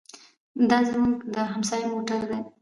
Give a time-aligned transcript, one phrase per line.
[0.69, 2.39] دا زموږ د همسایه موټر دی.